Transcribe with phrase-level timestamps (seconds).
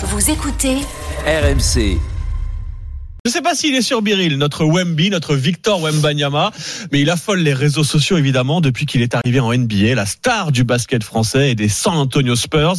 [0.00, 0.76] Vous écoutez
[1.26, 1.98] RMC.
[3.24, 6.52] Je ne sais pas s'il est sur Biril, notre Wemby, notre Victor Wembanyama,
[6.92, 10.52] mais il affole les réseaux sociaux évidemment depuis qu'il est arrivé en NBA, la star
[10.52, 12.76] du basket français et des San Antonio Spurs,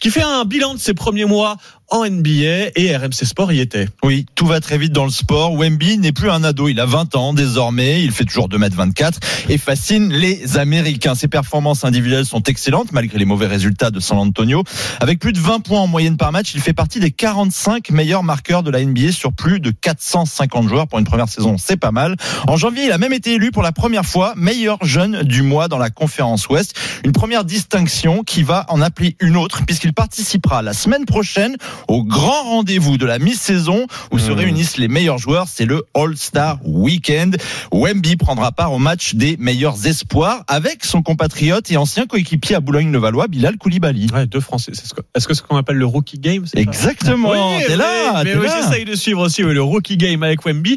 [0.00, 1.58] qui fait un bilan de ses premiers mois
[1.88, 3.88] en NBA et RMC Sport y était.
[4.02, 5.52] Oui, tout va très vite dans le sport.
[5.52, 9.14] Wemby n'est plus un ado, il a 20 ans désormais, il fait toujours 2m24
[9.48, 11.14] et fascine les Américains.
[11.14, 14.64] Ses performances individuelles sont excellentes malgré les mauvais résultats de San Antonio.
[15.00, 18.22] Avec plus de 20 points en moyenne par match, il fait partie des 45 meilleurs
[18.22, 21.56] marqueurs de la NBA sur plus de 450 joueurs pour une première saison.
[21.58, 22.16] C'est pas mal.
[22.48, 25.68] En janvier, il a même été élu pour la première fois meilleur jeune du mois
[25.68, 26.74] dans la conférence Ouest.
[27.04, 31.56] Une première distinction qui va en appeler une autre puisqu'il participera la semaine prochaine
[31.88, 35.46] au grand rendez-vous de la mi-saison où se réunissent les meilleurs joueurs.
[35.52, 37.36] C'est le All-Star Weekend.
[37.72, 42.60] Wemby prendra part au match des meilleurs espoirs avec son compatriote et ancien coéquipier à
[42.60, 44.08] Boulogne-le-Valois, Bilal Koulibaly.
[44.12, 44.72] Ouais, deux Français.
[44.74, 47.30] C'est ce que- Est-ce que c'est ce qu'on appelle le rookie game Exactement.
[47.32, 50.76] Oui, t'es là, mais oui, j'essaye de suivre aussi oui, le rookie game avec Wemby.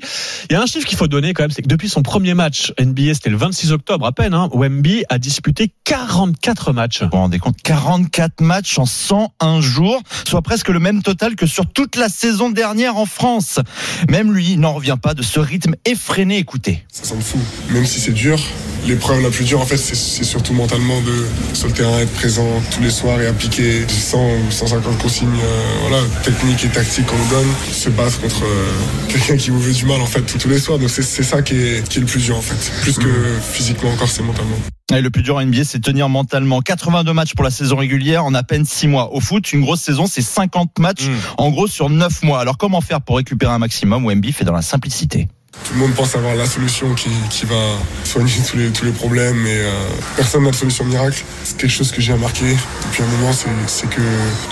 [0.49, 2.33] Il y a un chiffre qu'il faut donner quand même, c'est que depuis son premier
[2.33, 7.01] match NBA, c'était le 26 octobre à peine, hein, Wemby a disputé 44 matchs.
[7.03, 11.47] Vous vous rendez compte 44 matchs en 101 jours, soit presque le même total que
[11.47, 13.59] sur toute la saison dernière en France.
[14.07, 16.37] Même lui n'en revient pas de ce rythme effréné.
[16.37, 16.85] Écoutez.
[16.91, 17.39] Ça semble fou,
[17.71, 18.39] même si c'est dur.
[18.85, 22.47] L'épreuve la plus dure, en fait, c'est surtout mentalement de sur le terrain être présent
[22.71, 27.17] tous les soirs et appliquer 100 ou 150 consignes, euh, voilà, techniques et tactiques qu'on
[27.17, 27.47] nous donne.
[27.71, 28.71] Se battre contre euh,
[29.09, 30.77] quelqu'un qui vous veut du mal, en fait, tous, les soirs.
[30.77, 32.71] Donc c'est ça qui est, qui est le plus dur, en fait.
[32.81, 33.09] Plus que
[33.41, 34.57] physiquement encore, c'est mentalement.
[34.95, 36.61] Et le plus dur en NBA, c'est tenir mentalement.
[36.61, 39.13] 82 matchs pour la saison régulière en à peine 6 mois.
[39.13, 41.13] Au foot, une grosse saison, c'est 50 matchs, Mm.
[41.37, 42.39] en gros, sur 9 mois.
[42.39, 44.31] Alors comment faire pour récupérer un maximum Wemby?
[44.31, 45.27] Fait dans la simplicité.
[45.63, 47.55] Tout le monde pense avoir la solution qui, qui va
[48.03, 49.71] soigner tous les, tous les problèmes, mais euh,
[50.15, 51.23] personne n'a de solution miracle.
[51.43, 52.45] C'est quelque chose que j'ai remarqué
[52.85, 54.01] depuis un moment, c'est- que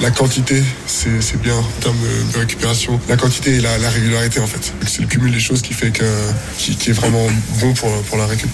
[0.01, 2.99] la quantité, c'est bien en termes de, de récupération.
[3.09, 4.73] La quantité et la, la régularité, en fait.
[4.87, 6.03] C'est le cumul des choses qui fait que
[6.57, 7.27] qui, qui est vraiment
[7.59, 8.49] bon pour, pour la récup.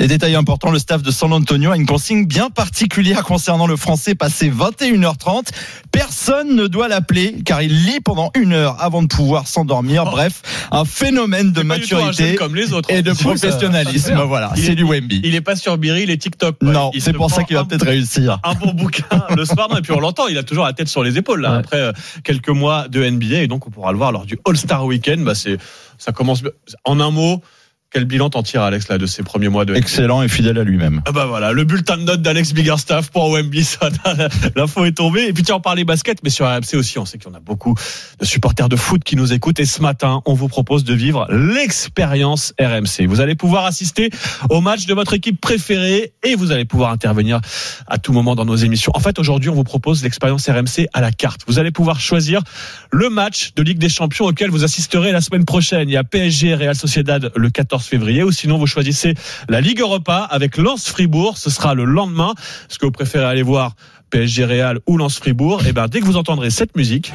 [0.00, 3.74] Et détail important, le staff de San Antonio a une consigne bien particulière concernant le
[3.74, 5.48] français passé 21h30.
[5.90, 10.04] Personne ne doit l'appeler car il lit pendant une heure avant de pouvoir s'endormir.
[10.06, 10.10] Oh.
[10.12, 12.88] Bref, un phénomène de un maturité comme les autres.
[12.92, 13.14] et de hein.
[13.18, 14.14] Professionnalisme.
[14.16, 15.20] ça, Voilà, Il c'est est- du Wemby.
[15.24, 16.58] Il est pas sur Biril, il est TikTok.
[16.60, 16.70] quoi.
[16.72, 18.38] Non, c'est pour ça qu'il va peut-être réussir.
[18.44, 19.04] un bon bouquin
[19.36, 19.68] le soir.
[19.68, 21.50] Non, et puis on l'entend, il a toujours la tête sur les épaules là.
[21.54, 21.58] Ouais.
[21.58, 21.92] Après euh,
[22.22, 25.24] quelques mois de NBA, et donc on pourra le voir lors du All-Star Weekend.
[25.24, 25.58] Bah, c'est,
[25.98, 26.44] ça commence.
[26.84, 27.42] En un mot,
[27.90, 30.64] quel bilan t'en tires, Alex, là, de ces premiers mois de Excellent et fidèle à
[30.64, 31.00] lui-même.
[31.06, 33.88] Ah bah voilà, le bulletin de notes d'Alex Biggerstaff pour Wemby, ça,
[34.56, 35.26] l'info est tombée.
[35.26, 37.36] Et puis tiens, on parlait basket, mais sur RMC aussi, on sait qu'il y en
[37.36, 37.74] a beaucoup
[38.20, 39.58] de supporters de foot qui nous écoutent.
[39.60, 43.06] Et ce matin, on vous propose de vivre l'expérience RMC.
[43.06, 44.10] Vous allez pouvoir assister
[44.50, 47.40] au match de votre équipe préférée et vous allez pouvoir intervenir
[47.86, 48.92] à tout moment dans nos émissions.
[48.94, 51.40] En fait, aujourd'hui, on vous propose l'expérience RMC à la carte.
[51.46, 52.42] Vous allez pouvoir choisir
[52.90, 55.88] le match de Ligue des Champions auquel vous assisterez la semaine prochaine.
[55.88, 59.14] Il y a PSG Real Sociedad le 14 février ou sinon vous choisissez
[59.48, 61.38] la Ligue Europa avec Lens Fribourg.
[61.38, 62.34] Ce sera le lendemain.
[62.70, 63.74] Est-ce que vous préférez aller voir
[64.10, 65.66] PSG Real ou Lens Fribourg?
[65.66, 67.12] Et ben dès que vous entendrez cette musique,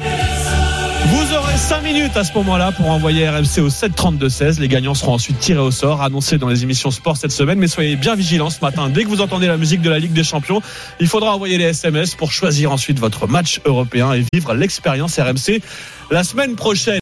[1.06, 4.58] vous aurez 5 minutes à ce moment-là pour envoyer RMC au 732-16.
[4.58, 7.58] Les gagnants seront ensuite tirés au sort, annoncés dans les émissions sport cette semaine.
[7.58, 8.88] Mais soyez bien vigilants ce matin.
[8.88, 10.62] Dès que vous entendez la musique de la Ligue des Champions,
[11.00, 15.60] il faudra envoyer les SMS pour choisir ensuite votre match européen et vivre l'expérience RMC
[16.10, 16.92] la semaine prochaine.